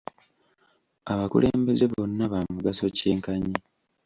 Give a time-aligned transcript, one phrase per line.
[1.11, 3.55] Abakulembeze bonna ba mugaso kye nkanyi.